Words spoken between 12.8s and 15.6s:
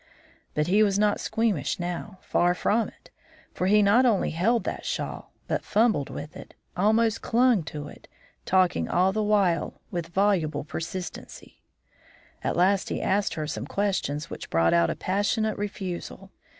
he asked her some questions which brought out a passionate